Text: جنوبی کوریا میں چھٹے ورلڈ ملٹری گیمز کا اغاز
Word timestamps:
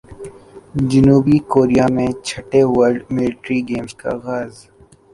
جنوبی 0.89 1.37
کوریا 1.51 1.85
میں 1.95 2.11
چھٹے 2.27 2.61
ورلڈ 2.75 3.01
ملٹری 3.15 3.59
گیمز 3.67 3.93
کا 3.99 4.09
اغاز 4.17 4.53